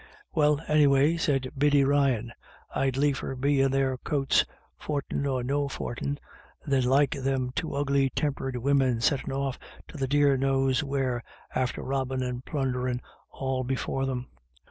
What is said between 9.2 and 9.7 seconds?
off